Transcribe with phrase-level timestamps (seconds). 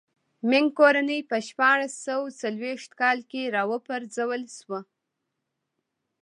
[0.49, 4.79] مینګ کورنۍ په شپاړس سوه څلوېښت کاله کې را و پرځول شوه.